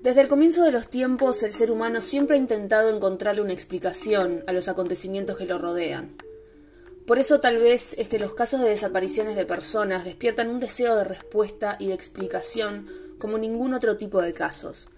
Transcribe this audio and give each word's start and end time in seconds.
Desde 0.00 0.22
el 0.22 0.28
comienzo 0.28 0.64
de 0.64 0.72
los 0.72 0.88
tiempos, 0.88 1.42
el 1.42 1.52
ser 1.52 1.70
humano 1.70 2.00
siempre 2.00 2.36
ha 2.36 2.38
intentado 2.38 2.88
encontrarle 2.88 3.42
una 3.42 3.52
explicación 3.52 4.42
a 4.46 4.52
los 4.52 4.66
acontecimientos 4.66 5.36
que 5.36 5.44
lo 5.44 5.58
rodean. 5.58 6.16
Por 7.06 7.18
eso 7.18 7.38
tal 7.38 7.58
vez 7.58 7.94
es 7.98 8.08
que 8.08 8.18
los 8.18 8.32
casos 8.32 8.62
de 8.62 8.70
desapariciones 8.70 9.36
de 9.36 9.44
personas 9.44 10.06
despiertan 10.06 10.48
un 10.48 10.58
deseo 10.58 10.96
de 10.96 11.04
respuesta 11.04 11.76
y 11.78 11.88
de 11.88 11.94
explicación 11.94 12.88
como 13.18 13.36
ningún 13.36 13.74
otro 13.74 13.98
tipo 13.98 14.22
de 14.22 14.32
casos. 14.32 14.88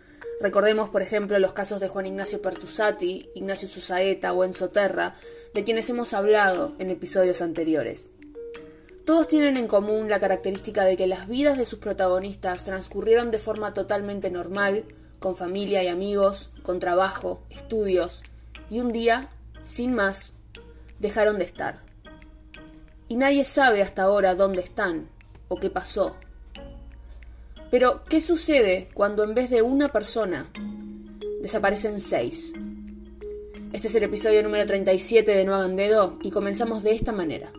Recordemos, 0.41 0.89
por 0.91 1.03
ejemplo, 1.03 1.37
los 1.41 1.53
casos 1.53 1.81
de 1.81 1.89
Juan 1.89 2.07
Ignacio 2.07 2.41
Pertusati, 2.41 3.29
Ignacio 3.35 3.67
Susaeta 3.67 4.33
o 4.33 4.45
Enzo 4.45 4.71
Terra, 4.71 5.17
de 5.53 5.65
quienes 5.65 5.91
hemos 5.91 6.15
hablado 6.15 6.77
en 6.79 6.91
episodios 6.91 7.43
anteriores. 7.43 8.09
Todos 9.05 9.27
tienen 9.27 9.57
en 9.57 9.67
común 9.67 10.09
la 10.09 10.21
característica 10.21 10.85
de 10.85 10.97
que 10.97 11.09
las 11.09 11.27
vidas 11.27 11.59
de 11.59 11.67
sus 11.67 11.81
protagonistas 11.81 12.65
transcurrieron 12.65 13.33
de 13.33 13.39
forma 13.39 13.75
totalmente 13.75 14.31
normal, 14.31 14.85
con 15.19 15.35
familia 15.35 15.83
y 15.83 15.89
amigos, 15.89 16.51
con 16.63 16.79
trabajo, 16.79 17.43
estudios, 17.51 18.23
y 18.71 18.79
un 18.79 18.93
día, 18.93 19.29
sin 19.65 19.93
más, 19.93 20.35
dejaron 21.01 21.39
de 21.39 21.45
estar. 21.45 21.81
Y 23.09 23.17
nadie 23.17 23.45
sabe 23.45 23.83
hasta 23.83 24.05
ahora 24.05 24.37
dónde 24.37 24.61
están 24.61 25.09
o 25.49 25.57
qué 25.57 25.69
pasó. 25.69 26.17
Pero, 27.73 28.05
¿qué 28.05 28.21
sucede 28.21 28.89
cuando 28.95 29.25
en 29.25 29.35
vez 29.35 29.51
de 29.51 29.63
una 29.63 29.89
persona 29.89 30.49
desaparecen 31.41 31.99
seis? 31.99 32.53
Este 33.73 33.89
es 33.89 33.95
el 33.97 34.05
episodio 34.05 34.43
número 34.45 34.65
37 34.65 35.35
de 35.35 35.45
No 35.45 35.57
hagan 35.57 35.75
dedo 35.75 36.19
y 36.23 36.31
comenzamos 36.31 36.85
de 36.85 36.93
esta 36.93 37.11
manera. 37.11 37.53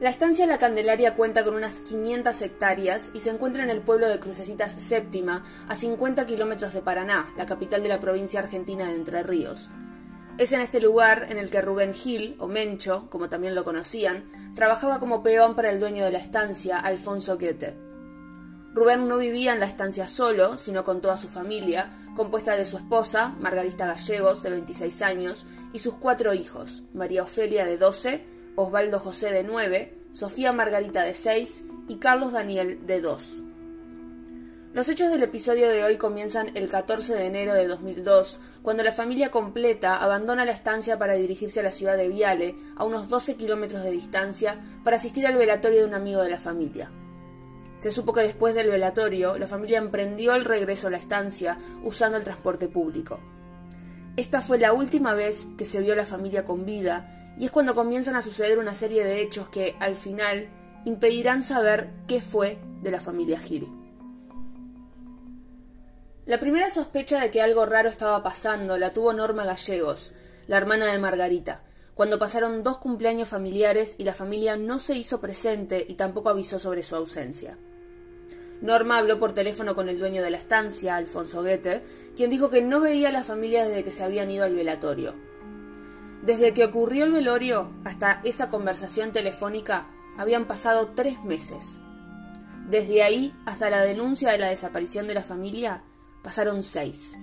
La 0.00 0.10
estancia 0.10 0.46
La 0.46 0.58
Candelaria 0.58 1.14
cuenta 1.14 1.44
con 1.44 1.54
unas 1.54 1.80
500 1.80 2.42
hectáreas 2.42 3.10
y 3.14 3.20
se 3.20 3.30
encuentra 3.30 3.62
en 3.62 3.70
el 3.70 3.80
pueblo 3.80 4.08
de 4.08 4.20
Crucecitas 4.20 4.72
Séptima, 4.72 5.44
a 5.68 5.74
50 5.74 6.24
kilómetros 6.26 6.72
de 6.72 6.82
Paraná, 6.82 7.32
la 7.36 7.46
capital 7.46 7.82
de 7.82 7.88
la 7.88 8.00
provincia 8.00 8.40
argentina 8.40 8.86
de 8.86 8.94
Entre 8.94 9.22
Ríos. 9.22 9.70
Es 10.38 10.52
en 10.52 10.60
este 10.60 10.80
lugar 10.80 11.26
en 11.30 11.38
el 11.38 11.50
que 11.50 11.62
Rubén 11.62 11.94
Gil, 11.94 12.36
o 12.38 12.46
Mencho, 12.46 13.08
como 13.10 13.28
también 13.28 13.54
lo 13.54 13.64
conocían, 13.64 14.30
trabajaba 14.54 15.00
como 15.00 15.22
peón 15.22 15.56
para 15.56 15.70
el 15.70 15.80
dueño 15.80 16.04
de 16.04 16.12
la 16.12 16.18
estancia, 16.18 16.78
Alfonso 16.78 17.38
Goethe. 17.38 17.87
Rubén 18.74 19.08
no 19.08 19.18
vivía 19.18 19.54
en 19.54 19.60
la 19.60 19.66
estancia 19.66 20.06
solo, 20.06 20.58
sino 20.58 20.84
con 20.84 21.00
toda 21.00 21.16
su 21.16 21.28
familia, 21.28 21.90
compuesta 22.14 22.56
de 22.56 22.64
su 22.64 22.76
esposa, 22.76 23.34
Margarita 23.40 23.86
Gallegos, 23.86 24.42
de 24.42 24.50
26 24.50 25.02
años, 25.02 25.46
y 25.72 25.78
sus 25.78 25.94
cuatro 25.94 26.34
hijos, 26.34 26.82
María 26.92 27.22
Ofelia, 27.22 27.64
de 27.64 27.78
12, 27.78 28.24
Osvaldo 28.56 28.98
José 29.00 29.32
de 29.32 29.44
9, 29.44 29.94
Sofía 30.12 30.52
Margarita 30.52 31.02
de 31.02 31.14
6 31.14 31.64
y 31.88 31.96
Carlos 31.96 32.32
Daniel 32.32 32.86
de 32.86 33.00
2. 33.00 33.42
Los 34.74 34.88
hechos 34.88 35.10
del 35.10 35.22
episodio 35.22 35.68
de 35.70 35.82
hoy 35.82 35.96
comienzan 35.96 36.50
el 36.54 36.70
14 36.70 37.14
de 37.14 37.26
enero 37.26 37.54
de 37.54 37.66
2002, 37.66 38.38
cuando 38.62 38.82
la 38.82 38.92
familia 38.92 39.30
completa 39.30 39.96
abandona 39.96 40.44
la 40.44 40.52
estancia 40.52 40.98
para 40.98 41.14
dirigirse 41.14 41.60
a 41.60 41.62
la 41.62 41.72
ciudad 41.72 41.96
de 41.96 42.08
Viale, 42.08 42.54
a 42.76 42.84
unos 42.84 43.08
12 43.08 43.36
kilómetros 43.36 43.82
de 43.82 43.90
distancia, 43.90 44.60
para 44.84 44.96
asistir 44.96 45.26
al 45.26 45.36
velatorio 45.36 45.80
de 45.80 45.86
un 45.86 45.94
amigo 45.94 46.22
de 46.22 46.30
la 46.30 46.38
familia. 46.38 46.90
Se 47.78 47.92
supo 47.92 48.12
que 48.12 48.20
después 48.22 48.54
del 48.54 48.68
velatorio, 48.68 49.38
la 49.38 49.46
familia 49.46 49.78
emprendió 49.78 50.34
el 50.34 50.44
regreso 50.44 50.88
a 50.88 50.90
la 50.90 50.98
estancia 50.98 51.58
usando 51.84 52.18
el 52.18 52.24
transporte 52.24 52.68
público. 52.68 53.20
Esta 54.16 54.40
fue 54.40 54.58
la 54.58 54.72
última 54.72 55.14
vez 55.14 55.46
que 55.56 55.64
se 55.64 55.80
vio 55.80 55.92
a 55.92 55.96
la 55.96 56.04
familia 56.04 56.44
con 56.44 56.66
vida 56.66 57.34
y 57.38 57.44
es 57.44 57.52
cuando 57.52 57.76
comienzan 57.76 58.16
a 58.16 58.22
suceder 58.22 58.58
una 58.58 58.74
serie 58.74 59.04
de 59.04 59.20
hechos 59.20 59.48
que, 59.48 59.76
al 59.78 59.94
final, 59.94 60.48
impedirán 60.84 61.44
saber 61.44 61.90
qué 62.08 62.20
fue 62.20 62.58
de 62.82 62.90
la 62.90 62.98
familia 62.98 63.38
Gil. 63.38 63.68
La 66.26 66.40
primera 66.40 66.68
sospecha 66.70 67.20
de 67.20 67.30
que 67.30 67.40
algo 67.40 67.64
raro 67.64 67.88
estaba 67.88 68.24
pasando 68.24 68.76
la 68.76 68.92
tuvo 68.92 69.12
Norma 69.12 69.44
Gallegos, 69.44 70.14
la 70.48 70.56
hermana 70.56 70.86
de 70.86 70.98
Margarita, 70.98 71.62
cuando 71.94 72.18
pasaron 72.18 72.64
dos 72.64 72.78
cumpleaños 72.78 73.28
familiares 73.28 73.94
y 73.98 74.04
la 74.04 74.14
familia 74.14 74.56
no 74.56 74.78
se 74.78 74.94
hizo 74.94 75.20
presente 75.20 75.86
y 75.88 75.94
tampoco 75.94 76.28
avisó 76.28 76.58
sobre 76.58 76.82
su 76.82 76.96
ausencia. 76.96 77.56
Norma 78.60 78.98
habló 78.98 79.18
por 79.18 79.32
teléfono 79.32 79.74
con 79.74 79.88
el 79.88 79.98
dueño 79.98 80.22
de 80.22 80.30
la 80.30 80.36
estancia, 80.36 80.96
Alfonso 80.96 81.42
Goethe, 81.42 81.84
quien 82.16 82.30
dijo 82.30 82.50
que 82.50 82.62
no 82.62 82.80
veía 82.80 83.08
a 83.08 83.12
la 83.12 83.22
familia 83.22 83.64
desde 83.64 83.84
que 83.84 83.92
se 83.92 84.02
habían 84.02 84.30
ido 84.30 84.44
al 84.44 84.54
velatorio. 84.54 85.14
Desde 86.22 86.52
que 86.52 86.64
ocurrió 86.64 87.04
el 87.04 87.12
velorio 87.12 87.70
hasta 87.84 88.20
esa 88.24 88.50
conversación 88.50 89.12
telefónica 89.12 89.86
habían 90.16 90.46
pasado 90.46 90.88
tres 90.96 91.22
meses. 91.22 91.78
Desde 92.68 93.02
ahí 93.02 93.32
hasta 93.46 93.70
la 93.70 93.82
denuncia 93.82 94.30
de 94.32 94.38
la 94.38 94.50
desaparición 94.50 95.06
de 95.06 95.14
la 95.14 95.22
familia 95.22 95.84
pasaron 96.22 96.64
seis. 96.64 97.16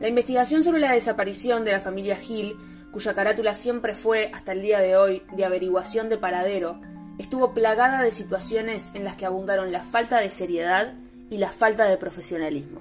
La 0.00 0.08
investigación 0.08 0.64
sobre 0.64 0.80
la 0.80 0.92
desaparición 0.92 1.62
de 1.64 1.72
la 1.72 1.80
familia 1.80 2.16
Gil, 2.16 2.56
cuya 2.90 3.14
carátula 3.14 3.52
siempre 3.52 3.94
fue, 3.94 4.30
hasta 4.32 4.52
el 4.52 4.62
día 4.62 4.80
de 4.80 4.96
hoy, 4.96 5.22
de 5.36 5.44
averiguación 5.44 6.08
de 6.08 6.16
paradero, 6.16 6.80
estuvo 7.20 7.52
plagada 7.52 8.02
de 8.02 8.10
situaciones 8.10 8.90
en 8.94 9.04
las 9.04 9.16
que 9.16 9.26
abundaron 9.26 9.72
la 9.72 9.82
falta 9.82 10.20
de 10.20 10.30
seriedad 10.30 10.94
y 11.30 11.38
la 11.38 11.50
falta 11.50 11.84
de 11.84 11.96
profesionalismo. 11.96 12.80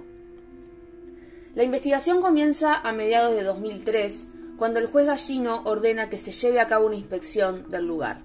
La 1.56 1.64
investigación 1.64 2.22
comienza 2.22 2.76
a 2.76 2.92
mediados 2.94 3.36
de 3.36 3.44
2003 3.44 4.28
cuando 4.58 4.80
el 4.80 4.88
juez 4.88 5.08
Gallino 5.08 5.62
ordena 5.66 6.10
que 6.10 6.18
se 6.18 6.32
lleve 6.32 6.60
a 6.60 6.68
cabo 6.68 6.88
una 6.88 6.96
inspección 6.96 7.70
del 7.70 7.86
lugar. 7.86 8.22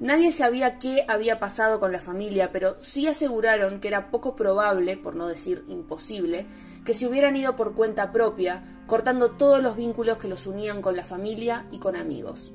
Nadie 0.00 0.32
sabía 0.32 0.78
qué 0.78 1.04
había 1.08 1.38
pasado 1.38 1.80
con 1.80 1.92
la 1.92 2.00
familia, 2.00 2.50
pero 2.52 2.76
sí 2.80 3.06
aseguraron 3.06 3.80
que 3.80 3.88
era 3.88 4.10
poco 4.10 4.36
probable, 4.36 4.96
por 4.96 5.16
no 5.16 5.26
decir 5.26 5.64
imposible, 5.68 6.46
que 6.84 6.94
se 6.94 7.06
hubieran 7.06 7.36
ido 7.36 7.56
por 7.56 7.74
cuenta 7.74 8.12
propia, 8.12 8.62
cortando 8.86 9.32
todos 9.32 9.62
los 9.62 9.76
vínculos 9.76 10.18
que 10.18 10.28
los 10.28 10.46
unían 10.46 10.82
con 10.82 10.96
la 10.96 11.04
familia 11.04 11.66
y 11.70 11.78
con 11.78 11.96
amigos. 11.96 12.52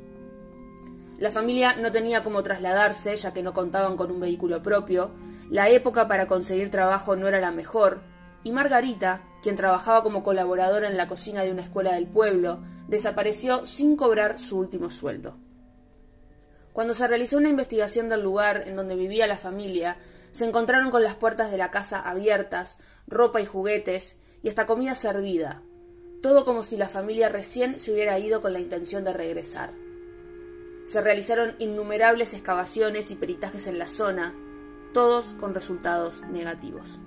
La 1.19 1.31
familia 1.31 1.75
no 1.75 1.91
tenía 1.91 2.23
cómo 2.23 2.43
trasladarse, 2.43 3.13
ya 3.17 3.33
que 3.33 3.43
no 3.43 3.53
contaban 3.53 3.97
con 3.97 4.09
un 4.09 4.21
vehículo 4.21 4.63
propio, 4.63 5.11
la 5.49 5.67
época 5.67 6.07
para 6.07 6.27
conseguir 6.27 6.71
trabajo 6.71 7.17
no 7.17 7.27
era 7.27 7.41
la 7.41 7.51
mejor, 7.51 7.99
y 8.41 8.53
Margarita, 8.53 9.23
quien 9.41 9.57
trabajaba 9.57 10.01
como 10.01 10.23
colaboradora 10.23 10.87
en 10.87 10.95
la 10.95 11.09
cocina 11.09 11.43
de 11.43 11.51
una 11.51 11.63
escuela 11.63 11.93
del 11.93 12.07
pueblo, 12.07 12.61
desapareció 12.87 13.65
sin 13.65 13.97
cobrar 13.97 14.39
su 14.39 14.57
último 14.57 14.91
sueldo. 14.91 15.35
Cuando 16.71 16.93
se 16.93 17.05
realizó 17.05 17.35
una 17.35 17.49
investigación 17.49 18.07
del 18.07 18.23
lugar 18.23 18.63
en 18.65 18.77
donde 18.77 18.95
vivía 18.95 19.27
la 19.27 19.35
familia, 19.35 19.97
se 20.31 20.45
encontraron 20.45 20.89
con 20.89 21.03
las 21.03 21.15
puertas 21.15 21.51
de 21.51 21.57
la 21.57 21.69
casa 21.69 21.99
abiertas, 21.99 22.77
ropa 23.07 23.41
y 23.41 23.45
juguetes, 23.45 24.15
y 24.41 24.47
hasta 24.47 24.65
comida 24.65 24.95
servida, 24.95 25.63
todo 26.21 26.45
como 26.45 26.63
si 26.63 26.77
la 26.77 26.87
familia 26.87 27.27
recién 27.27 27.77
se 27.77 27.91
hubiera 27.91 28.17
ido 28.19 28.41
con 28.41 28.53
la 28.53 28.61
intención 28.61 29.03
de 29.03 29.11
regresar. 29.11 29.88
Se 30.89 31.01
realizaron 31.01 31.53
innumerables 31.59 32.33
excavaciones 32.33 33.11
y 33.11 33.15
peritajes 33.15 33.67
en 33.67 33.77
la 33.77 33.85
zona, 33.85 34.33
todos 34.91 35.35
con 35.39 35.53
resultados 35.53 36.23
negativos. 36.23 36.99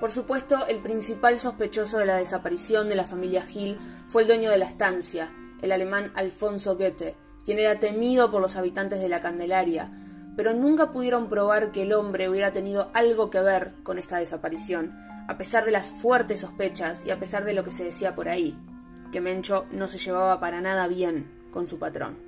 Por 0.00 0.10
supuesto, 0.10 0.66
el 0.68 0.78
principal 0.78 1.38
sospechoso 1.38 1.98
de 1.98 2.06
la 2.06 2.16
desaparición 2.16 2.88
de 2.88 2.94
la 2.94 3.04
familia 3.04 3.42
Gil 3.42 3.76
fue 4.06 4.22
el 4.22 4.28
dueño 4.28 4.50
de 4.50 4.56
la 4.56 4.64
estancia, 4.64 5.28
el 5.60 5.70
alemán 5.70 6.12
Alfonso 6.14 6.78
Goethe, 6.78 7.14
quien 7.44 7.58
era 7.58 7.78
temido 7.78 8.30
por 8.30 8.40
los 8.40 8.56
habitantes 8.56 8.98
de 9.00 9.10
la 9.10 9.20
Candelaria, 9.20 9.92
pero 10.34 10.54
nunca 10.54 10.92
pudieron 10.92 11.28
probar 11.28 11.72
que 11.72 11.82
el 11.82 11.92
hombre 11.92 12.30
hubiera 12.30 12.52
tenido 12.52 12.90
algo 12.94 13.28
que 13.28 13.42
ver 13.42 13.74
con 13.82 13.98
esta 13.98 14.16
desaparición, 14.16 14.96
a 15.28 15.36
pesar 15.36 15.66
de 15.66 15.72
las 15.72 15.90
fuertes 15.90 16.40
sospechas 16.40 17.04
y 17.04 17.10
a 17.10 17.18
pesar 17.18 17.44
de 17.44 17.52
lo 17.52 17.64
que 17.64 17.70
se 17.70 17.84
decía 17.84 18.14
por 18.14 18.30
ahí, 18.30 18.58
que 19.12 19.20
Mencho 19.20 19.66
no 19.72 19.88
se 19.88 19.98
llevaba 19.98 20.40
para 20.40 20.62
nada 20.62 20.86
bien 20.86 21.35
con 21.56 21.66
su 21.66 21.78
patrón. 21.78 22.18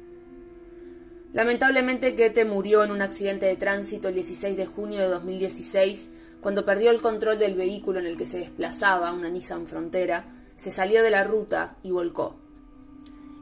Lamentablemente 1.34 2.12
Goethe 2.12 2.46
murió 2.46 2.82
en 2.82 2.90
un 2.90 3.02
accidente 3.02 3.44
de 3.44 3.56
tránsito 3.56 4.08
el 4.08 4.14
16 4.14 4.56
de 4.56 4.64
junio 4.64 5.00
de 5.00 5.08
2016 5.08 6.08
cuando 6.40 6.64
perdió 6.64 6.90
el 6.90 7.02
control 7.02 7.38
del 7.38 7.54
vehículo 7.54 7.98
en 7.98 8.06
el 8.06 8.16
que 8.16 8.24
se 8.24 8.38
desplazaba, 8.38 9.12
una 9.12 9.28
Nissan 9.28 9.66
Frontera, 9.66 10.24
se 10.56 10.70
salió 10.70 11.02
de 11.02 11.10
la 11.10 11.24
ruta 11.24 11.76
y 11.82 11.90
volcó. 11.90 12.36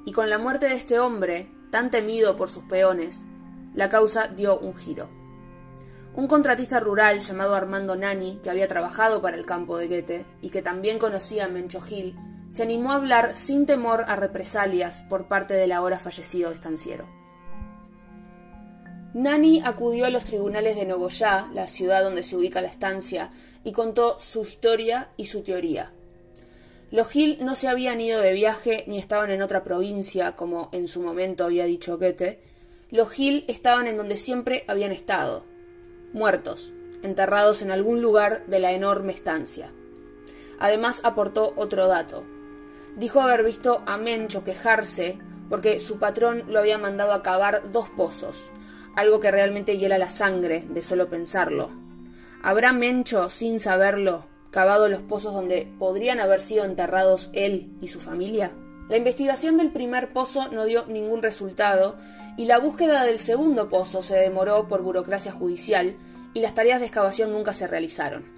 Y 0.04 0.10
con 0.10 0.28
la 0.28 0.38
muerte 0.38 0.66
de 0.66 0.74
este 0.74 0.98
hombre, 0.98 1.52
tan 1.70 1.92
temido 1.92 2.34
por 2.34 2.48
sus 2.48 2.64
peones, 2.64 3.22
la 3.72 3.88
causa 3.88 4.26
dio 4.26 4.58
un 4.58 4.74
giro. 4.74 5.08
Un 6.14 6.26
contratista 6.26 6.80
rural 6.80 7.20
llamado 7.20 7.54
Armando 7.54 7.94
Nani, 7.94 8.40
que 8.42 8.50
había 8.50 8.66
trabajado 8.66 9.22
para 9.22 9.36
el 9.36 9.46
campo 9.46 9.78
de 9.78 9.86
Goethe 9.86 10.26
y 10.42 10.50
que 10.50 10.62
también 10.62 10.98
conocía 10.98 11.44
a 11.44 11.48
Mencho 11.48 11.80
Gil, 11.80 12.16
se 12.50 12.62
animó 12.62 12.92
a 12.92 12.96
hablar 12.96 13.36
sin 13.36 13.66
temor 13.66 14.04
a 14.08 14.16
represalias 14.16 15.02
por 15.04 15.28
parte 15.28 15.54
del 15.54 15.72
ahora 15.72 15.98
fallecido 15.98 16.52
estanciero. 16.52 17.06
Nani 19.14 19.62
acudió 19.64 20.04
a 20.04 20.10
los 20.10 20.24
tribunales 20.24 20.76
de 20.76 20.84
Nogoyá, 20.84 21.48
la 21.54 21.68
ciudad 21.68 22.02
donde 22.02 22.22
se 22.22 22.36
ubica 22.36 22.60
la 22.60 22.68
estancia, 22.68 23.30
y 23.64 23.72
contó 23.72 24.20
su 24.20 24.42
historia 24.42 25.08
y 25.16 25.26
su 25.26 25.42
teoría. 25.42 25.92
Los 26.90 27.08
Gil 27.08 27.38
no 27.40 27.54
se 27.54 27.68
habían 27.68 28.00
ido 28.00 28.20
de 28.20 28.32
viaje 28.32 28.84
ni 28.86 28.98
estaban 28.98 29.30
en 29.30 29.42
otra 29.42 29.64
provincia, 29.64 30.36
como 30.36 30.68
en 30.72 30.86
su 30.86 31.00
momento 31.00 31.44
había 31.44 31.64
dicho 31.64 31.98
Goethe. 31.98 32.40
Los 32.90 33.10
Gil 33.10 33.44
estaban 33.48 33.86
en 33.86 33.96
donde 33.96 34.16
siempre 34.16 34.64
habían 34.68 34.92
estado, 34.92 35.44
muertos, 36.12 36.74
enterrados 37.02 37.62
en 37.62 37.70
algún 37.70 38.02
lugar 38.02 38.46
de 38.46 38.60
la 38.60 38.72
enorme 38.72 39.12
estancia. 39.12 39.72
Además 40.58 41.00
aportó 41.04 41.54
otro 41.56 41.88
dato. 41.88 42.35
Dijo 42.96 43.20
haber 43.20 43.44
visto 43.44 43.82
a 43.86 43.98
Mencho 43.98 44.42
quejarse 44.42 45.18
porque 45.50 45.78
su 45.80 45.98
patrón 45.98 46.44
lo 46.48 46.58
había 46.58 46.78
mandado 46.78 47.12
a 47.12 47.22
cavar 47.22 47.70
dos 47.70 47.90
pozos, 47.90 48.50
algo 48.96 49.20
que 49.20 49.30
realmente 49.30 49.76
hiela 49.76 49.98
la 49.98 50.08
sangre 50.08 50.64
de 50.70 50.80
solo 50.80 51.10
pensarlo. 51.10 51.68
¿Habrá 52.42 52.72
Mencho, 52.72 53.28
sin 53.28 53.60
saberlo, 53.60 54.24
cavado 54.50 54.88
los 54.88 55.02
pozos 55.02 55.34
donde 55.34 55.70
podrían 55.78 56.20
haber 56.20 56.40
sido 56.40 56.64
enterrados 56.64 57.28
él 57.34 57.70
y 57.82 57.88
su 57.88 58.00
familia? 58.00 58.52
La 58.88 58.96
investigación 58.96 59.58
del 59.58 59.72
primer 59.72 60.14
pozo 60.14 60.48
no 60.48 60.64
dio 60.64 60.86
ningún 60.86 61.22
resultado 61.22 61.98
y 62.38 62.46
la 62.46 62.58
búsqueda 62.58 63.04
del 63.04 63.18
segundo 63.18 63.68
pozo 63.68 64.00
se 64.00 64.16
demoró 64.16 64.68
por 64.68 64.80
burocracia 64.80 65.32
judicial 65.32 65.96
y 66.32 66.40
las 66.40 66.54
tareas 66.54 66.80
de 66.80 66.86
excavación 66.86 67.30
nunca 67.30 67.52
se 67.52 67.66
realizaron. 67.66 68.35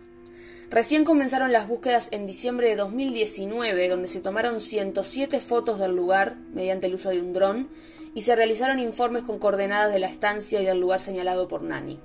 Recién 0.70 1.05
comenzaron 1.05 1.50
las 1.50 1.67
búsquedas 1.67 2.09
en 2.12 2.26
diciembre 2.26 2.69
de 2.69 2.76
2019, 2.76 3.88
donde 3.88 4.06
se 4.06 4.20
tomaron 4.20 4.61
107 4.61 5.41
fotos 5.41 5.79
del 5.79 5.97
lugar 5.97 6.37
mediante 6.53 6.88
el 6.88 6.94
uso 6.94 7.09
de 7.09 7.23
un 7.23 7.32
dron 7.32 7.70
y 8.15 8.23
se 8.23 8.37
realizaron 8.37 8.79
informes 8.79 9.23
con 9.23 9.38
coordenadas 9.38 9.91
de 9.91 9.99
la 9.99 10.09
estancia 10.09 10.61
y 10.61 10.67
del 10.67 10.79
lugar 10.79 11.00
señalado 11.00 11.49
por 11.49 11.62
Nani. 11.62 11.99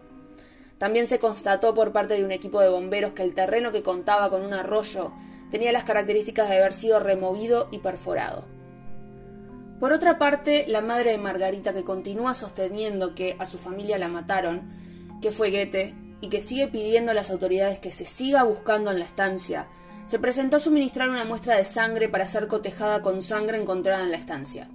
También 0.77 1.07
se 1.07 1.19
constató 1.19 1.73
por 1.73 1.91
parte 1.91 2.13
de 2.13 2.23
un 2.23 2.31
equipo 2.31 2.61
de 2.61 2.69
bomberos 2.69 3.11
que 3.11 3.23
el 3.23 3.33
terreno 3.33 3.73
que 3.73 3.83
contaba 3.83 4.29
con 4.29 4.41
un 4.41 4.53
arroyo 4.53 5.11
tenía 5.51 5.73
las 5.73 5.83
características 5.83 6.49
de 6.49 6.57
haber 6.57 6.71
sido 6.71 7.01
removido 7.01 7.67
y 7.69 7.79
perforado. 7.79 8.45
Por 9.81 9.91
otra 9.91 10.17
parte, 10.17 10.63
la 10.69 10.79
madre 10.79 11.11
de 11.11 11.17
Margarita, 11.17 11.73
que 11.73 11.83
continúa 11.83 12.33
sosteniendo 12.33 13.13
que 13.13 13.35
a 13.39 13.45
su 13.45 13.57
familia 13.57 13.97
la 13.97 14.07
mataron, 14.07 14.71
que 15.21 15.31
fue 15.31 15.51
Goethe, 15.51 15.93
y 16.23 16.29
que 16.29 16.39
sigue 16.39 16.69
pidiendo 16.69 17.11
a 17.11 17.13
las 17.13 17.31
autoridades 17.31 17.79
que 17.79 17.91
se 17.91 18.05
siga 18.05 18.43
buscando 18.43 18.91
en 18.91 18.99
la 18.99 19.03
estancia, 19.03 19.67
se 20.05 20.19
presentó 20.19 20.55
a 20.55 20.61
suministrar 20.61 21.09
una 21.09 21.25
muestra 21.25 21.57
de 21.57 21.65
sangre 21.65 22.07
para 22.07 22.25
ser 22.25 22.47
cotejada 22.47 23.01
con 23.01 23.21
sangre 23.21 23.57
encontrada 23.57 24.05
en 24.05 24.11
la 24.11 24.15
estancia. 24.15 24.69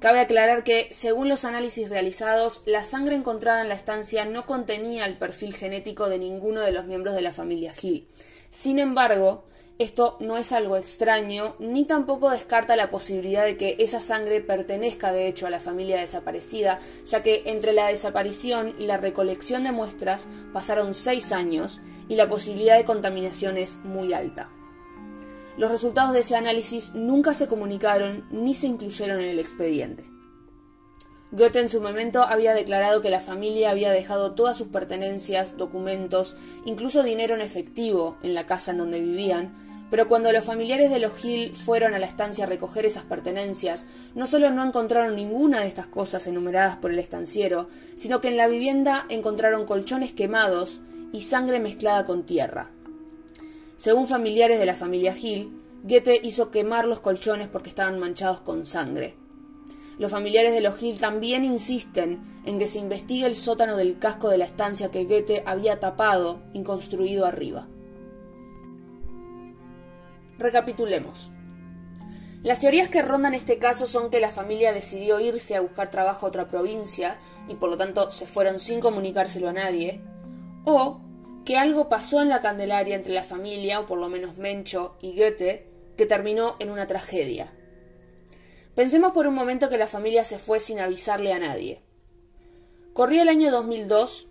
Cabe 0.00 0.18
aclarar 0.18 0.64
que, 0.64 0.88
según 0.90 1.28
los 1.28 1.44
análisis 1.44 1.88
realizados, 1.88 2.62
la 2.66 2.82
sangre 2.82 3.14
encontrada 3.14 3.62
en 3.62 3.68
la 3.68 3.76
estancia 3.76 4.24
no 4.24 4.46
contenía 4.46 5.06
el 5.06 5.16
perfil 5.16 5.54
genético 5.54 6.08
de 6.08 6.18
ninguno 6.18 6.60
de 6.60 6.72
los 6.72 6.86
miembros 6.86 7.14
de 7.14 7.22
la 7.22 7.30
familia 7.30 7.72
Hill. 7.80 8.08
Sin 8.50 8.80
embargo, 8.80 9.44
esto 9.80 10.18
no 10.20 10.36
es 10.36 10.52
algo 10.52 10.76
extraño, 10.76 11.56
ni 11.58 11.86
tampoco 11.86 12.28
descarta 12.28 12.76
la 12.76 12.90
posibilidad 12.90 13.46
de 13.46 13.56
que 13.56 13.76
esa 13.78 13.98
sangre 13.98 14.42
pertenezca 14.42 15.10
de 15.10 15.26
hecho 15.26 15.46
a 15.46 15.50
la 15.50 15.58
familia 15.58 15.98
desaparecida, 15.98 16.78
ya 17.06 17.22
que 17.22 17.44
entre 17.46 17.72
la 17.72 17.86
desaparición 17.86 18.74
y 18.78 18.84
la 18.84 18.98
recolección 18.98 19.64
de 19.64 19.72
muestras 19.72 20.28
pasaron 20.52 20.92
seis 20.92 21.32
años 21.32 21.80
y 22.10 22.16
la 22.16 22.28
posibilidad 22.28 22.76
de 22.76 22.84
contaminación 22.84 23.56
es 23.56 23.78
muy 23.78 24.12
alta. 24.12 24.50
Los 25.56 25.70
resultados 25.70 26.12
de 26.12 26.20
ese 26.20 26.36
análisis 26.36 26.92
nunca 26.92 27.32
se 27.32 27.48
comunicaron 27.48 28.26
ni 28.30 28.54
se 28.54 28.66
incluyeron 28.66 29.22
en 29.22 29.30
el 29.30 29.38
expediente. 29.38 30.04
Goethe 31.32 31.60
en 31.60 31.68
su 31.68 31.80
momento 31.80 32.22
había 32.22 32.54
declarado 32.54 33.02
que 33.02 33.08
la 33.08 33.20
familia 33.20 33.70
había 33.70 33.92
dejado 33.92 34.34
todas 34.34 34.56
sus 34.56 34.68
pertenencias, 34.68 35.56
documentos, 35.56 36.36
incluso 36.64 37.04
dinero 37.04 37.34
en 37.34 37.40
efectivo 37.40 38.18
en 38.22 38.34
la 38.34 38.46
casa 38.46 38.72
en 38.72 38.78
donde 38.78 39.00
vivían, 39.00 39.69
pero 39.90 40.08
cuando 40.08 40.30
los 40.30 40.44
familiares 40.44 40.90
de 40.90 41.00
los 41.00 41.22
Hill 41.24 41.54
fueron 41.54 41.94
a 41.94 41.98
la 41.98 42.06
estancia 42.06 42.44
a 42.44 42.48
recoger 42.48 42.86
esas 42.86 43.02
pertenencias, 43.04 43.86
no 44.14 44.26
solo 44.28 44.50
no 44.50 44.64
encontraron 44.64 45.16
ninguna 45.16 45.60
de 45.60 45.66
estas 45.66 45.86
cosas 45.86 46.26
enumeradas 46.28 46.76
por 46.76 46.92
el 46.92 46.98
estanciero, 47.00 47.68
sino 47.96 48.20
que 48.20 48.28
en 48.28 48.36
la 48.36 48.46
vivienda 48.46 49.06
encontraron 49.08 49.66
colchones 49.66 50.12
quemados 50.12 50.80
y 51.12 51.22
sangre 51.22 51.58
mezclada 51.58 52.06
con 52.06 52.24
tierra. 52.24 52.70
Según 53.76 54.06
familiares 54.06 54.60
de 54.60 54.66
la 54.66 54.76
familia 54.76 55.14
Hill, 55.20 55.50
Goethe 55.82 56.20
hizo 56.22 56.50
quemar 56.50 56.86
los 56.86 57.00
colchones 57.00 57.48
porque 57.48 57.70
estaban 57.70 57.98
manchados 57.98 58.40
con 58.42 58.66
sangre. 58.66 59.16
Los 59.98 60.12
familiares 60.12 60.52
de 60.52 60.60
los 60.60 60.80
Hill 60.80 60.98
también 60.98 61.44
insisten 61.44 62.20
en 62.46 62.58
que 62.58 62.66
se 62.66 62.78
investigue 62.78 63.26
el 63.26 63.36
sótano 63.36 63.76
del 63.76 63.98
casco 63.98 64.28
de 64.28 64.38
la 64.38 64.44
estancia 64.44 64.90
que 64.90 65.04
Goethe 65.04 65.42
había 65.46 65.80
tapado 65.80 66.40
y 66.52 66.62
construido 66.62 67.26
arriba. 67.26 67.66
Recapitulemos. 70.40 71.30
Las 72.42 72.58
teorías 72.58 72.88
que 72.88 73.02
rondan 73.02 73.34
este 73.34 73.58
caso 73.58 73.86
son 73.86 74.10
que 74.10 74.20
la 74.20 74.30
familia 74.30 74.72
decidió 74.72 75.20
irse 75.20 75.54
a 75.54 75.60
buscar 75.60 75.90
trabajo 75.90 76.24
a 76.24 76.30
otra 76.30 76.48
provincia 76.48 77.18
y 77.46 77.56
por 77.56 77.68
lo 77.68 77.76
tanto 77.76 78.10
se 78.10 78.26
fueron 78.26 78.58
sin 78.58 78.80
comunicárselo 78.80 79.50
a 79.50 79.52
nadie, 79.52 80.00
o 80.64 81.02
que 81.44 81.58
algo 81.58 81.90
pasó 81.90 82.22
en 82.22 82.30
la 82.30 82.40
Candelaria 82.40 82.96
entre 82.96 83.12
la 83.12 83.22
familia, 83.22 83.80
o 83.80 83.86
por 83.86 83.98
lo 83.98 84.08
menos 84.08 84.38
Mencho 84.38 84.96
y 85.02 85.14
Goethe, 85.14 85.68
que 85.98 86.06
terminó 86.06 86.56
en 86.58 86.70
una 86.70 86.86
tragedia. 86.86 87.52
Pensemos 88.74 89.12
por 89.12 89.26
un 89.26 89.34
momento 89.34 89.68
que 89.68 89.76
la 89.76 89.86
familia 89.86 90.24
se 90.24 90.38
fue 90.38 90.58
sin 90.58 90.80
avisarle 90.80 91.34
a 91.34 91.38
nadie. 91.38 91.82
Corría 92.94 93.22
el 93.22 93.28
año 93.28 93.50
2002 93.50 94.30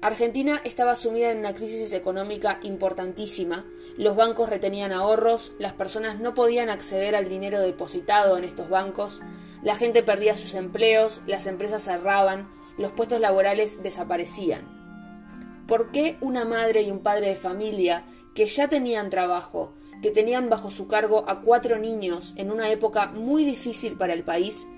Argentina 0.00 0.60
estaba 0.64 0.94
sumida 0.94 1.32
en 1.32 1.38
una 1.38 1.54
crisis 1.54 1.92
económica 1.92 2.60
importantísima, 2.62 3.66
los 3.98 4.14
bancos 4.14 4.48
retenían 4.48 4.92
ahorros, 4.92 5.52
las 5.58 5.72
personas 5.72 6.20
no 6.20 6.32
podían 6.32 6.70
acceder 6.70 7.16
al 7.16 7.28
dinero 7.28 7.60
depositado 7.60 8.38
en 8.38 8.44
estos 8.44 8.70
bancos, 8.70 9.20
la 9.60 9.74
gente 9.74 10.04
perdía 10.04 10.36
sus 10.36 10.54
empleos, 10.54 11.20
las 11.26 11.48
empresas 11.48 11.82
cerraban, 11.82 12.48
los 12.78 12.92
puestos 12.92 13.20
laborales 13.20 13.82
desaparecían. 13.82 15.64
¿Por 15.66 15.90
qué 15.90 16.16
una 16.20 16.44
madre 16.44 16.82
y 16.82 16.92
un 16.92 17.00
padre 17.00 17.30
de 17.30 17.36
familia 17.36 18.04
que 18.36 18.46
ya 18.46 18.68
tenían 18.68 19.10
trabajo, 19.10 19.72
que 20.00 20.12
tenían 20.12 20.48
bajo 20.48 20.70
su 20.70 20.86
cargo 20.86 21.24
a 21.26 21.40
cuatro 21.40 21.76
niños 21.76 22.34
en 22.36 22.52
una 22.52 22.70
época 22.70 23.08
muy 23.08 23.44
difícil 23.44 23.98
para 23.98 24.12
el 24.12 24.22
país, 24.22 24.68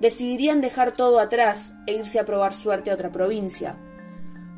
decidirían 0.00 0.60
dejar 0.60 0.94
todo 0.94 1.18
atrás 1.18 1.72
e 1.86 1.94
irse 1.94 2.20
a 2.20 2.26
probar 2.26 2.52
suerte 2.52 2.90
a 2.90 2.94
otra 2.94 3.10
provincia? 3.10 3.78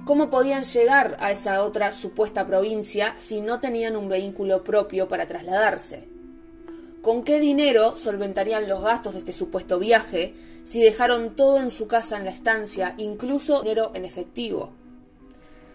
¿Cómo 0.09 0.31
podían 0.31 0.63
llegar 0.63 1.19
a 1.21 1.33
esa 1.33 1.63
otra 1.63 1.93
supuesta 1.93 2.47
provincia 2.47 3.13
si 3.19 3.43
no 3.43 3.61
tenían 3.61 3.95
un 3.95 4.09
vehículo 4.09 4.65
propio 4.65 5.07
para 5.07 5.27
trasladarse? 5.27 6.09
¿Con 7.03 7.25
qué 7.25 7.39
dinero 7.39 7.95
solventarían 7.95 8.71
los 8.71 8.81
gastos 8.81 9.13
de 9.13 9.19
este 9.19 9.35
supuesto 9.35 9.79
viaje 9.79 10.33
si 10.65 10.81
dejaron 10.81 11.37
todo 11.37 11.59
en 11.59 11.71
su 11.71 11.89
casa 11.89 12.17
en 12.17 12.25
la 12.25 12.31
estancia, 12.31 12.95
incluso 12.97 13.61
dinero 13.61 13.91
en 13.93 14.07
efectivo? 14.07 14.73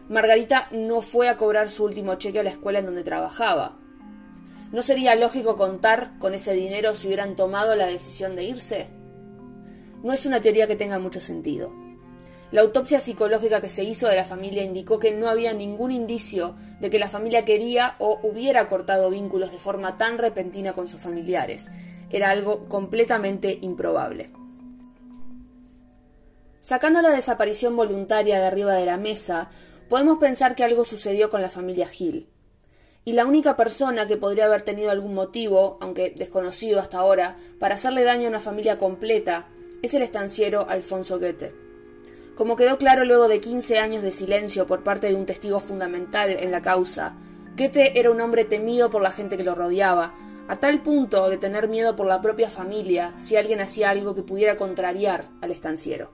Margarita 0.09 0.67
no 0.71 1.01
fue 1.01 1.29
a 1.29 1.37
cobrar 1.37 1.69
su 1.69 1.83
último 1.83 2.15
cheque 2.15 2.39
a 2.39 2.43
la 2.43 2.49
escuela 2.49 2.79
en 2.79 2.87
donde 2.87 3.03
trabajaba. 3.03 3.77
¿No 4.71 4.81
sería 4.81 5.13
lógico 5.13 5.57
contar 5.57 6.17
con 6.17 6.33
ese 6.33 6.53
dinero 6.53 6.95
si 6.95 7.05
hubieran 7.05 7.35
tomado 7.35 7.75
la 7.75 7.85
decisión 7.85 8.35
de 8.35 8.45
irse? 8.45 8.87
No 10.01 10.11
es 10.11 10.25
una 10.25 10.41
teoría 10.41 10.65
que 10.65 10.75
tenga 10.75 10.97
mucho 10.97 11.21
sentido. 11.21 11.82
La 12.53 12.61
autopsia 12.61 12.99
psicológica 12.99 13.61
que 13.61 13.69
se 13.71 13.83
hizo 13.83 14.07
de 14.07 14.15
la 14.15 14.25
familia 14.25 14.61
indicó 14.61 14.99
que 14.99 15.11
no 15.11 15.27
había 15.27 15.55
ningún 15.55 15.91
indicio 15.91 16.55
de 16.79 16.91
que 16.91 16.99
la 16.99 17.09
familia 17.09 17.45
quería 17.45 17.95
o 17.97 18.19
hubiera 18.21 18.67
cortado 18.67 19.09
vínculos 19.09 19.51
de 19.51 19.57
forma 19.57 19.97
tan 19.97 20.19
repentina 20.19 20.73
con 20.73 20.87
sus 20.87 21.01
familiares. 21.01 21.71
Era 22.11 22.29
algo 22.29 22.69
completamente 22.69 23.57
improbable. 23.59 24.29
Sacando 26.59 27.01
la 27.01 27.09
desaparición 27.09 27.75
voluntaria 27.75 28.37
de 28.37 28.45
arriba 28.45 28.75
de 28.75 28.85
la 28.85 28.97
mesa, 28.97 29.49
podemos 29.89 30.19
pensar 30.19 30.53
que 30.53 30.63
algo 30.63 30.85
sucedió 30.85 31.31
con 31.31 31.41
la 31.41 31.49
familia 31.49 31.89
Hill. 31.91 32.29
Y 33.03 33.13
la 33.13 33.25
única 33.25 33.57
persona 33.57 34.05
que 34.07 34.17
podría 34.17 34.45
haber 34.45 34.61
tenido 34.61 34.91
algún 34.91 35.15
motivo, 35.15 35.79
aunque 35.81 36.11
desconocido 36.11 36.79
hasta 36.79 36.99
ahora, 36.99 37.35
para 37.57 37.73
hacerle 37.73 38.03
daño 38.03 38.27
a 38.27 38.29
una 38.29 38.39
familia 38.39 38.77
completa, 38.77 39.47
es 39.81 39.95
el 39.95 40.03
estanciero 40.03 40.69
Alfonso 40.69 41.17
Goethe. 41.17 41.62
Como 42.35 42.55
quedó 42.55 42.77
claro 42.77 43.05
luego 43.05 43.27
de 43.27 43.39
15 43.39 43.77
años 43.77 44.01
de 44.01 44.11
silencio 44.11 44.65
por 44.65 44.83
parte 44.83 45.07
de 45.07 45.15
un 45.15 45.25
testigo 45.27 45.59
fundamental 45.59 46.31
en 46.39 46.51
la 46.51 46.61
causa, 46.63 47.15
Goethe 47.55 47.99
era 47.99 48.09
un 48.09 48.19
hombre 48.21 48.43
temido 48.43 48.89
por 48.89 49.03
la 49.03 49.11
gente 49.11 49.37
que 49.37 49.43
lo 49.43 49.53
rodeaba, 49.53 50.15
a 50.47 50.55
tal 50.55 50.81
punto 50.81 51.29
de 51.29 51.37
tener 51.37 51.67
miedo 51.67 51.95
por 51.95 52.07
la 52.07 52.21
propia 52.21 52.49
familia 52.49 53.13
si 53.17 53.35
alguien 53.35 53.61
hacía 53.61 53.91
algo 53.91 54.15
que 54.15 54.23
pudiera 54.23 54.57
contrariar 54.57 55.25
al 55.41 55.51
estanciero. 55.51 56.11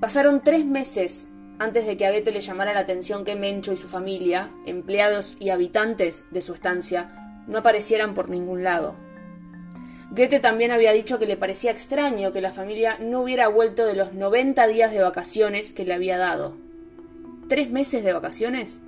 Pasaron 0.00 0.42
tres 0.42 0.64
meses 0.64 1.28
antes 1.58 1.86
de 1.86 1.96
que 1.96 2.06
a 2.06 2.10
Goethe 2.10 2.32
le 2.32 2.40
llamara 2.40 2.72
la 2.72 2.80
atención 2.80 3.24
que 3.24 3.36
Mencho 3.36 3.72
y 3.72 3.76
su 3.76 3.86
familia, 3.86 4.50
empleados 4.66 5.36
y 5.38 5.50
habitantes 5.50 6.24
de 6.30 6.40
su 6.40 6.54
estancia, 6.54 7.44
no 7.46 7.58
aparecieran 7.58 8.14
por 8.14 8.30
ningún 8.30 8.64
lado. 8.64 8.96
Goethe 10.10 10.40
también 10.40 10.70
había 10.70 10.92
dicho 10.92 11.18
que 11.18 11.26
le 11.26 11.36
parecía 11.36 11.70
extraño 11.70 12.32
que 12.32 12.40
la 12.40 12.50
familia 12.50 12.98
no 13.00 13.22
hubiera 13.22 13.48
vuelto 13.48 13.86
de 13.86 13.94
los 13.94 14.12
90 14.12 14.66
días 14.68 14.92
de 14.92 15.00
vacaciones 15.00 15.72
que 15.72 15.84
le 15.84 15.94
había 15.94 16.18
dado. 16.18 16.56
¿Tres 17.48 17.70
meses 17.70 18.04
de 18.04 18.12
vacaciones? 18.12 18.78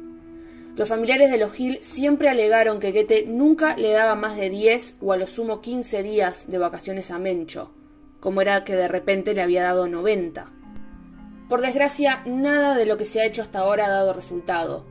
Los 0.76 0.88
familiares 0.88 1.30
de 1.30 1.38
los 1.38 1.52
Gil 1.52 1.78
siempre 1.80 2.28
alegaron 2.28 2.80
que 2.80 2.92
Goethe 2.92 3.25
nunca 3.26 3.76
le 3.76 3.92
daba 3.92 4.14
más 4.14 4.37
de 4.37 4.50
10 4.50 4.96
o 5.00 5.12
a 5.12 5.16
lo 5.16 5.26
sumo 5.26 5.62
15 5.62 6.02
días 6.02 6.44
de 6.49 6.58
vacaciones 6.58 7.11
a 7.11 7.18
Mencho, 7.18 7.73
como 8.20 8.42
era 8.42 8.62
que 8.62 8.76
de 8.76 8.87
repente 8.87 9.32
le 9.32 9.40
había 9.40 9.62
dado 9.62 9.88
90. 9.88 10.52
Por 11.49 11.62
desgracia, 11.62 12.23
nada 12.26 12.76
de 12.76 12.87
lo 12.87 12.99
que 12.99 13.06
se 13.06 13.20
ha 13.20 13.25
hecho 13.25 13.40
hasta 13.40 13.61
ahora 13.61 13.87
ha 13.87 13.90
dado 13.90 14.12
resultado. 14.12 14.85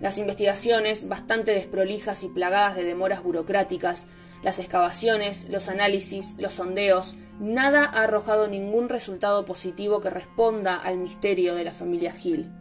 Las 0.00 0.18
investigaciones, 0.18 1.08
bastante 1.08 1.52
desprolijas 1.52 2.22
y 2.22 2.28
plagadas 2.28 2.76
de 2.76 2.84
demoras 2.84 3.22
burocráticas, 3.22 4.06
las 4.44 4.58
excavaciones, 4.58 5.48
los 5.48 5.68
análisis, 5.68 6.34
los 6.38 6.52
sondeos, 6.52 7.16
nada 7.40 7.86
ha 7.86 8.02
arrojado 8.02 8.46
ningún 8.46 8.90
resultado 8.90 9.46
positivo 9.46 10.02
que 10.02 10.10
responda 10.10 10.76
al 10.76 10.98
misterio 10.98 11.54
de 11.54 11.64
la 11.64 11.72
familia 11.72 12.14
Hill. 12.22 12.52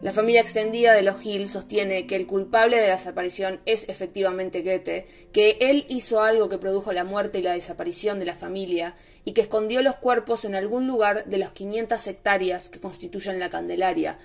La 0.00 0.12
familia 0.12 0.40
extendida 0.40 0.94
de 0.94 1.02
los 1.02 1.24
Hill 1.24 1.50
sostiene 1.50 2.06
que 2.06 2.16
el 2.16 2.26
culpable 2.26 2.78
de 2.78 2.88
la 2.88 2.94
desaparición 2.94 3.60
es 3.66 3.88
efectivamente 3.90 4.62
Goethe, 4.62 5.06
que 5.32 5.58
él 5.60 5.84
hizo 5.88 6.22
algo 6.22 6.48
que 6.48 6.58
produjo 6.58 6.92
la 6.92 7.04
muerte 7.04 7.40
y 7.40 7.42
la 7.42 7.52
desaparición 7.52 8.18
de 8.18 8.24
la 8.24 8.34
familia, 8.34 8.94
y 9.26 9.32
que 9.32 9.42
escondió 9.42 9.82
los 9.82 9.96
cuerpos 9.96 10.46
en 10.46 10.54
algún 10.54 10.86
lugar 10.86 11.26
de 11.26 11.38
las 11.38 11.52
500 11.52 12.06
hectáreas 12.06 12.70
que 12.70 12.80
constituyen 12.80 13.38
la 13.38 13.50
Candelaria, 13.50 14.18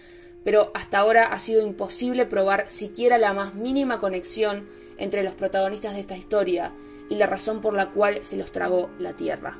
pero 0.45 0.71
hasta 0.73 0.99
ahora 0.99 1.25
ha 1.25 1.39
sido 1.39 1.65
imposible 1.65 2.25
probar 2.25 2.69
siquiera 2.69 3.17
la 3.17 3.33
más 3.33 3.55
mínima 3.55 3.99
conexión 3.99 4.69
entre 4.99 5.23
los 5.23 5.33
protagonistas 5.33 5.93
de 5.93 6.01
esta 6.01 6.17
historia 6.17 6.73
y 7.09 7.15
la 7.15 7.25
razón 7.25 7.61
por 7.61 7.73
la 7.73 7.89
cual 7.91 8.23
se 8.23 8.37
los 8.37 8.51
tragó 8.51 8.89
la 8.99 9.13
tierra. 9.13 9.57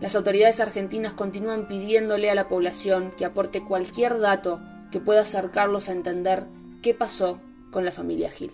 Las 0.00 0.16
autoridades 0.16 0.60
argentinas 0.60 1.12
continúan 1.12 1.68
pidiéndole 1.68 2.30
a 2.30 2.34
la 2.34 2.48
población 2.48 3.12
que 3.16 3.24
aporte 3.24 3.62
cualquier 3.64 4.18
dato 4.18 4.60
que 4.90 5.00
pueda 5.00 5.22
acercarlos 5.22 5.88
a 5.88 5.92
entender 5.92 6.46
qué 6.82 6.94
pasó 6.94 7.40
con 7.70 7.84
la 7.84 7.92
familia 7.92 8.30
Gil. 8.30 8.52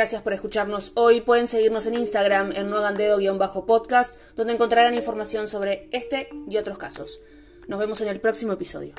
Gracias 0.00 0.22
por 0.22 0.32
escucharnos 0.32 0.92
hoy. 0.94 1.20
Pueden 1.20 1.46
seguirnos 1.46 1.84
en 1.84 1.92
Instagram 1.92 2.52
en 2.52 2.70
noagandedo-podcast, 2.70 4.16
donde 4.34 4.54
encontrarán 4.54 4.94
información 4.94 5.46
sobre 5.46 5.90
este 5.90 6.30
y 6.48 6.56
otros 6.56 6.78
casos. 6.78 7.20
Nos 7.68 7.78
vemos 7.78 8.00
en 8.00 8.08
el 8.08 8.18
próximo 8.18 8.54
episodio. 8.54 8.94